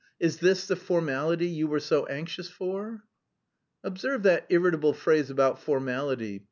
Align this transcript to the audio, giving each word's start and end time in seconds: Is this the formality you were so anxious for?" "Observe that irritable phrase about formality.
Is 0.19 0.37
this 0.39 0.65
the 0.65 0.75
formality 0.75 1.45
you 1.45 1.67
were 1.67 1.79
so 1.79 2.07
anxious 2.07 2.49
for?" 2.49 3.03
"Observe 3.83 4.23
that 4.23 4.47
irritable 4.49 4.93
phrase 4.93 5.29
about 5.29 5.59
formality. 5.61 6.39